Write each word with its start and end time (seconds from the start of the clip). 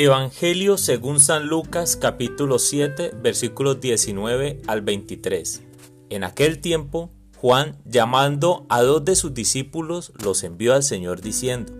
Evangelio 0.00 0.78
según 0.78 1.18
San 1.18 1.48
Lucas 1.48 1.96
capítulo 1.96 2.60
7 2.60 3.14
versículos 3.20 3.80
19 3.80 4.62
al 4.68 4.80
23. 4.80 5.64
En 6.10 6.22
aquel 6.22 6.60
tiempo, 6.60 7.10
Juan, 7.38 7.78
llamando 7.84 8.64
a 8.68 8.80
dos 8.82 9.04
de 9.04 9.16
sus 9.16 9.34
discípulos, 9.34 10.12
los 10.22 10.44
envió 10.44 10.74
al 10.74 10.84
Señor 10.84 11.20
diciendo, 11.20 11.72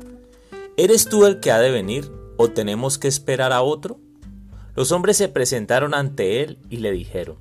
¿Eres 0.76 1.08
tú 1.08 1.26
el 1.26 1.38
que 1.38 1.52
ha 1.52 1.60
de 1.60 1.70
venir 1.70 2.10
o 2.38 2.48
tenemos 2.48 2.98
que 2.98 3.06
esperar 3.06 3.52
a 3.52 3.62
otro? 3.62 4.00
Los 4.74 4.90
hombres 4.90 5.16
se 5.16 5.28
presentaron 5.28 5.94
ante 5.94 6.42
él 6.42 6.58
y 6.68 6.78
le 6.78 6.90
dijeron, 6.90 7.36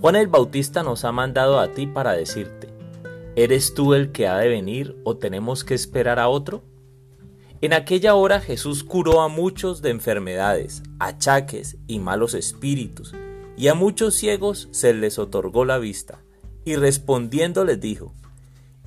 Juan 0.00 0.14
el 0.14 0.28
Bautista 0.28 0.84
nos 0.84 1.04
ha 1.04 1.10
mandado 1.10 1.58
a 1.58 1.72
ti 1.72 1.88
para 1.88 2.12
decirte, 2.12 2.68
¿eres 3.34 3.74
tú 3.74 3.94
el 3.94 4.12
que 4.12 4.28
ha 4.28 4.36
de 4.36 4.46
venir 4.46 4.96
o 5.02 5.16
tenemos 5.16 5.64
que 5.64 5.74
esperar 5.74 6.20
a 6.20 6.28
otro? 6.28 6.62
En 7.60 7.72
aquella 7.72 8.14
hora 8.14 8.40
Jesús 8.40 8.84
curó 8.84 9.20
a 9.20 9.26
muchos 9.26 9.82
de 9.82 9.90
enfermedades, 9.90 10.84
achaques 11.00 11.76
y 11.88 11.98
malos 11.98 12.34
espíritus, 12.34 13.14
y 13.56 13.66
a 13.66 13.74
muchos 13.74 14.14
ciegos 14.14 14.68
se 14.70 14.94
les 14.94 15.18
otorgó 15.18 15.64
la 15.64 15.78
vista. 15.78 16.20
Y 16.64 16.76
respondiendo 16.76 17.64
les 17.64 17.80
dijo, 17.80 18.14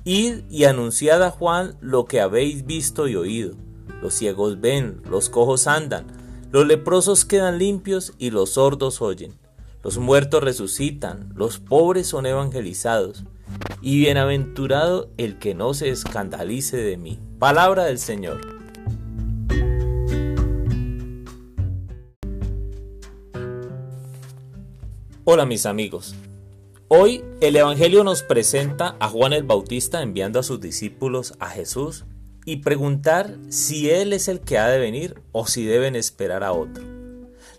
Id 0.04 0.44
y 0.48 0.64
anunciad 0.64 1.22
a 1.22 1.30
Juan 1.30 1.76
lo 1.82 2.06
que 2.06 2.22
habéis 2.22 2.64
visto 2.64 3.08
y 3.08 3.16
oído. 3.16 3.56
Los 4.00 4.14
ciegos 4.14 4.58
ven, 4.58 5.02
los 5.10 5.28
cojos 5.28 5.66
andan, 5.66 6.06
los 6.50 6.66
leprosos 6.66 7.26
quedan 7.26 7.58
limpios 7.58 8.14
y 8.16 8.30
los 8.30 8.50
sordos 8.50 9.02
oyen. 9.02 9.34
Los 9.84 9.98
muertos 9.98 10.42
resucitan, 10.42 11.30
los 11.36 11.58
pobres 11.58 12.06
son 12.06 12.24
evangelizados, 12.24 13.24
y 13.82 13.98
bienaventurado 13.98 15.10
el 15.18 15.38
que 15.38 15.54
no 15.54 15.74
se 15.74 15.90
escandalice 15.90 16.78
de 16.78 16.96
mí. 16.96 17.20
Palabra 17.38 17.84
del 17.84 17.98
Señor. 17.98 18.61
Hola 25.24 25.46
mis 25.46 25.66
amigos. 25.66 26.16
Hoy 26.88 27.24
el 27.40 27.54
Evangelio 27.54 28.02
nos 28.02 28.24
presenta 28.24 28.96
a 28.98 29.08
Juan 29.08 29.32
el 29.32 29.44
Bautista 29.44 30.02
enviando 30.02 30.40
a 30.40 30.42
sus 30.42 30.60
discípulos 30.60 31.34
a 31.38 31.48
Jesús 31.48 32.06
y 32.44 32.56
preguntar 32.56 33.36
si 33.48 33.88
Él 33.88 34.12
es 34.14 34.26
el 34.26 34.40
que 34.40 34.58
ha 34.58 34.66
de 34.66 34.80
venir 34.80 35.22
o 35.30 35.46
si 35.46 35.64
deben 35.64 35.94
esperar 35.94 36.42
a 36.42 36.50
otro. 36.50 36.82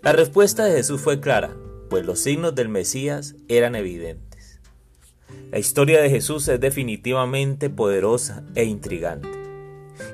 La 0.02 0.12
respuesta 0.12 0.66
de 0.66 0.72
Jesús 0.72 1.00
fue 1.00 1.20
clara, 1.20 1.56
pues 1.88 2.04
los 2.04 2.20
signos 2.20 2.54
del 2.54 2.68
Mesías 2.68 3.34
eran 3.48 3.76
evidentes. 3.76 4.60
La 5.50 5.58
historia 5.58 6.02
de 6.02 6.10
Jesús 6.10 6.46
es 6.48 6.60
definitivamente 6.60 7.70
poderosa 7.70 8.44
e 8.54 8.64
intrigante 8.64 9.30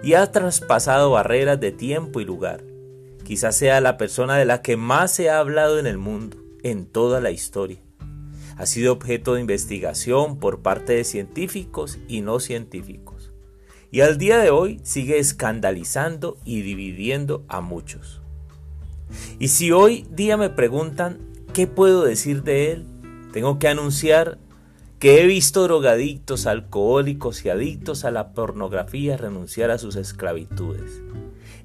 y 0.04 0.14
ha 0.14 0.30
traspasado 0.30 1.10
barreras 1.10 1.58
de 1.58 1.72
tiempo 1.72 2.20
y 2.20 2.24
lugar. 2.24 2.62
Quizás 3.24 3.56
sea 3.56 3.80
la 3.80 3.96
persona 3.96 4.38
de 4.38 4.44
la 4.44 4.62
que 4.62 4.76
más 4.76 5.10
se 5.10 5.30
ha 5.30 5.40
hablado 5.40 5.80
en 5.80 5.88
el 5.88 5.98
mundo 5.98 6.49
en 6.62 6.86
toda 6.86 7.20
la 7.20 7.30
historia. 7.30 7.78
Ha 8.56 8.66
sido 8.66 8.92
objeto 8.92 9.34
de 9.34 9.40
investigación 9.40 10.38
por 10.38 10.60
parte 10.60 10.92
de 10.94 11.04
científicos 11.04 11.98
y 12.08 12.20
no 12.20 12.40
científicos. 12.40 13.32
Y 13.90 14.02
al 14.02 14.18
día 14.18 14.38
de 14.38 14.50
hoy 14.50 14.80
sigue 14.82 15.18
escandalizando 15.18 16.36
y 16.44 16.62
dividiendo 16.62 17.44
a 17.48 17.60
muchos. 17.60 18.20
Y 19.38 19.48
si 19.48 19.72
hoy 19.72 20.06
día 20.10 20.36
me 20.36 20.50
preguntan 20.50 21.18
qué 21.52 21.66
puedo 21.66 22.04
decir 22.04 22.42
de 22.42 22.72
él, 22.72 22.86
tengo 23.32 23.58
que 23.58 23.68
anunciar 23.68 24.38
que 24.98 25.22
he 25.22 25.26
visto 25.26 25.62
drogadictos, 25.62 26.46
alcohólicos 26.46 27.44
y 27.44 27.48
adictos 27.48 28.04
a 28.04 28.10
la 28.10 28.34
pornografía 28.34 29.16
renunciar 29.16 29.70
a 29.70 29.78
sus 29.78 29.96
esclavitudes. 29.96 31.00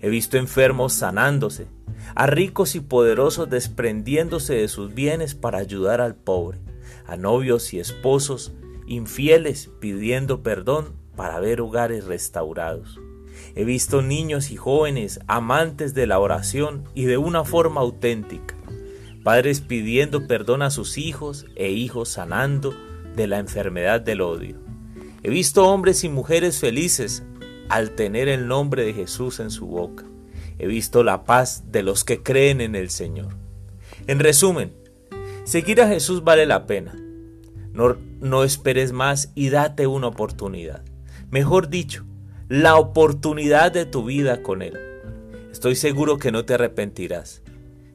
He 0.02 0.10
visto 0.10 0.38
enfermos 0.38 0.94
sanándose, 0.94 1.68
a 2.16 2.28
ricos 2.28 2.76
y 2.76 2.80
poderosos 2.80 3.50
desprendiéndose 3.50 4.56
de 4.56 4.68
sus 4.68 4.94
bienes 4.94 5.36
para 5.36 5.58
ayudar 5.60 6.02
al 6.02 6.16
pobre, 6.16 6.60
a 7.08 7.16
novios 7.16 7.74
y 7.74 7.80
esposos 7.80 8.54
infieles 8.88 9.70
pidiendo 9.80 10.44
perdón 10.44 10.94
para 11.16 11.40
ver 11.40 11.62
hogares 11.62 12.06
restaurados. 12.06 13.00
He 13.56 13.66
visto 13.66 14.02
niños 14.02 14.52
y 14.52 14.58
jóvenes 14.58 15.20
amantes 15.28 15.94
de 15.94 16.08
la 16.08 16.20
oración 16.20 16.84
y 16.94 17.06
de 17.06 17.18
una 17.18 17.44
forma 17.44 17.82
auténtica, 17.82 18.56
padres 19.24 19.62
pidiendo 19.62 20.28
perdón 20.28 20.62
a 20.62 20.70
sus 20.70 20.98
hijos 20.98 21.46
e 21.56 21.72
hijos 21.72 22.10
sanando 22.10 22.74
de 23.16 23.28
la 23.28 23.40
enfermedad 23.40 24.02
del 24.02 24.22
odio. 24.22 24.58
He 25.24 25.30
visto 25.30 25.68
hombres 25.68 26.04
y 26.04 26.10
mujeres 26.10 26.60
felices 26.60 27.24
al 27.70 27.92
tener 27.92 28.28
el 28.28 28.48
nombre 28.48 28.86
de 28.86 28.94
Jesús 28.94 29.40
en 29.40 29.52
su 29.52 29.68
boca. 29.68 30.06
He 30.58 30.68
visto 30.68 31.04
la 31.04 31.24
paz 31.26 31.72
de 31.72 31.84
los 31.84 32.04
que 32.04 32.24
creen 32.24 32.62
en 32.62 32.76
el 32.76 32.90
Señor. 32.90 33.36
En 34.08 34.20
resumen, 34.20 34.74
seguir 35.44 35.82
a 35.82 35.88
Jesús 35.88 36.24
vale 36.24 36.46
la 36.46 36.66
pena. 36.66 36.96
No, 37.74 37.98
no 38.22 38.44
esperes 38.44 38.92
más 38.92 39.32
y 39.36 39.50
date 39.50 39.88
una 39.88 40.08
oportunidad. 40.08 40.84
Mejor 41.30 41.70
dicho, 41.70 42.06
la 42.48 42.76
oportunidad 42.76 43.72
de 43.72 43.86
tu 43.86 44.06
vida 44.06 44.44
con 44.44 44.62
Él. 44.62 44.78
Estoy 45.52 45.76
seguro 45.76 46.18
que 46.18 46.32
no 46.32 46.46
te 46.46 46.54
arrepentirás. 46.54 47.42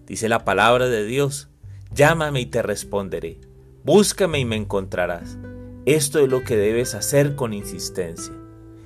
Dice 0.06 0.28
la 0.28 0.44
palabra 0.44 0.88
de 0.88 1.04
Dios, 1.04 1.48
llámame 1.94 2.40
y 2.40 2.46
te 2.46 2.62
responderé. 2.62 3.40
Búscame 3.84 4.40
y 4.40 4.44
me 4.44 4.56
encontrarás. 4.56 5.38
Esto 5.86 6.18
es 6.18 6.28
lo 6.28 6.42
que 6.42 6.56
debes 6.56 6.94
hacer 6.94 7.36
con 7.36 7.54
insistencia. 7.54 8.34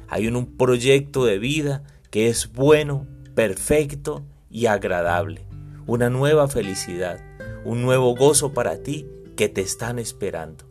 Hay 0.09 0.29
un 0.29 0.57
proyecto 0.57 1.25
de 1.25 1.39
vida 1.39 1.85
que 2.11 2.29
es 2.29 2.53
bueno, 2.53 3.07
perfecto 3.35 4.25
y 4.51 4.67
agradable. 4.67 5.47
Una 5.87 6.11
nueva 6.11 6.49
felicidad, 6.49 7.21
un 7.65 7.83
nuevo 7.83 8.15
gozo 8.15 8.53
para 8.53 8.83
ti 8.83 9.07
que 9.37 9.49
te 9.49 9.61
están 9.61 9.99
esperando. 9.99 10.65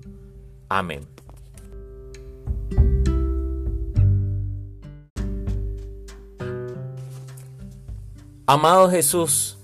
Amén. 0.69 1.01
Amado 8.45 8.89
Jesús, 8.89 9.57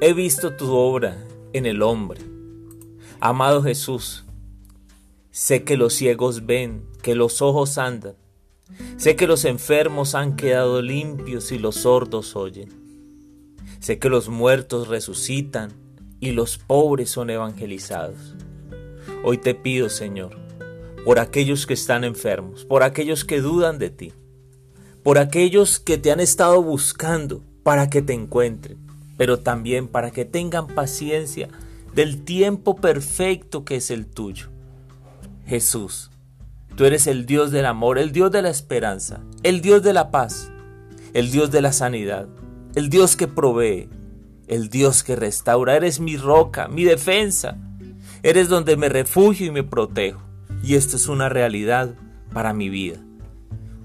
he 0.00 0.12
visto 0.12 0.54
tu 0.54 0.70
obra 0.72 1.16
en 1.54 1.64
el 1.64 1.82
hombre. 1.82 2.20
Amado 3.20 3.62
Jesús, 3.62 4.24
sé 5.30 5.64
que 5.64 5.78
los 5.78 5.94
ciegos 5.94 6.44
ven, 6.44 6.86
que 7.02 7.14
los 7.14 7.40
ojos 7.40 7.78
andan, 7.78 8.16
Sé 8.96 9.16
que 9.16 9.26
los 9.26 9.44
enfermos 9.44 10.14
han 10.14 10.36
quedado 10.36 10.80
limpios 10.82 11.52
y 11.52 11.58
los 11.58 11.76
sordos 11.76 12.36
oyen. 12.36 12.68
Sé 13.80 13.98
que 13.98 14.08
los 14.08 14.28
muertos 14.28 14.88
resucitan 14.88 15.72
y 16.20 16.30
los 16.30 16.56
pobres 16.56 17.10
son 17.10 17.30
evangelizados. 17.30 18.34
Hoy 19.22 19.38
te 19.38 19.54
pido, 19.54 19.88
Señor, 19.88 20.36
por 21.04 21.18
aquellos 21.18 21.66
que 21.66 21.74
están 21.74 22.04
enfermos, 22.04 22.64
por 22.64 22.82
aquellos 22.82 23.24
que 23.24 23.40
dudan 23.40 23.78
de 23.78 23.90
ti, 23.90 24.12
por 25.02 25.18
aquellos 25.18 25.78
que 25.78 25.98
te 25.98 26.10
han 26.10 26.20
estado 26.20 26.62
buscando 26.62 27.42
para 27.62 27.90
que 27.90 28.00
te 28.00 28.14
encuentren, 28.14 28.78
pero 29.18 29.38
también 29.40 29.86
para 29.86 30.10
que 30.10 30.24
tengan 30.24 30.66
paciencia 30.66 31.48
del 31.94 32.24
tiempo 32.24 32.76
perfecto 32.76 33.64
que 33.64 33.76
es 33.76 33.90
el 33.90 34.06
tuyo. 34.06 34.48
Jesús, 35.46 36.10
Tú 36.76 36.84
eres 36.84 37.06
el 37.06 37.24
Dios 37.24 37.52
del 37.52 37.66
amor, 37.66 37.98
el 37.98 38.10
Dios 38.10 38.32
de 38.32 38.42
la 38.42 38.50
esperanza, 38.50 39.20
el 39.44 39.60
Dios 39.60 39.82
de 39.82 39.92
la 39.92 40.10
paz, 40.10 40.50
el 41.12 41.30
Dios 41.30 41.52
de 41.52 41.62
la 41.62 41.72
sanidad, 41.72 42.26
el 42.74 42.90
Dios 42.90 43.14
que 43.14 43.28
provee, 43.28 43.88
el 44.48 44.70
Dios 44.70 45.04
que 45.04 45.14
restaura. 45.14 45.76
Eres 45.76 46.00
mi 46.00 46.16
roca, 46.16 46.66
mi 46.66 46.82
defensa. 46.82 47.56
Eres 48.24 48.48
donde 48.48 48.76
me 48.76 48.88
refugio 48.88 49.46
y 49.46 49.50
me 49.52 49.62
protejo. 49.62 50.20
Y 50.64 50.74
esto 50.74 50.96
es 50.96 51.06
una 51.08 51.28
realidad 51.28 51.94
para 52.32 52.52
mi 52.52 52.68
vida. 52.68 52.98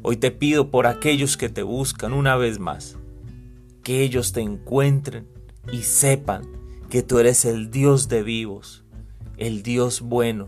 Hoy 0.01 0.17
te 0.17 0.31
pido 0.31 0.71
por 0.71 0.87
aquellos 0.87 1.37
que 1.37 1.49
te 1.49 1.61
buscan 1.61 2.13
una 2.13 2.37
vez 2.37 2.57
más, 2.57 2.97
que 3.83 4.01
ellos 4.01 4.31
te 4.31 4.41
encuentren 4.41 5.27
y 5.71 5.83
sepan 5.83 6.47
que 6.89 7.03
tú 7.03 7.19
eres 7.19 7.45
el 7.45 7.69
Dios 7.69 8.07
de 8.07 8.23
vivos, 8.23 8.85
el 9.37 9.61
Dios 9.61 10.01
bueno, 10.01 10.47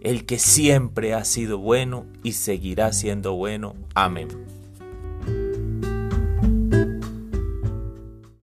el 0.00 0.24
que 0.24 0.38
siempre 0.38 1.14
ha 1.14 1.24
sido 1.24 1.58
bueno 1.58 2.06
y 2.22 2.32
seguirá 2.32 2.92
siendo 2.92 3.34
bueno. 3.34 3.74
Amén. 3.94 4.28